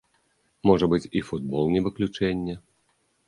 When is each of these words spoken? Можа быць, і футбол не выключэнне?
Можа 0.69 0.85
быць, 0.93 1.09
і 1.19 1.21
футбол 1.27 1.69
не 1.75 1.81
выключэнне? 1.87 2.55